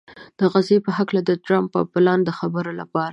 [0.39, 3.09] د غزې په هکله د ټرمپ پر پلان د خبرو لپاره